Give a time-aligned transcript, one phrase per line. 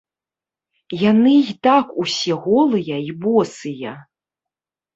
[1.01, 3.93] Яны і так ўсе голыя і босыя.